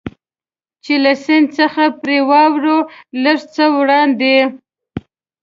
چې 0.83 0.93
له 1.03 1.13
سیند 1.23 1.47
څخه 1.57 1.83
پرې 2.01 2.17
واوړو، 2.29 2.77
لږ 3.23 3.39
څه 3.55 3.63
وړاندې. 3.77 4.37